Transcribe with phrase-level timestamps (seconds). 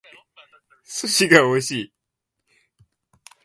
[0.83, 1.93] 寿司が美味しい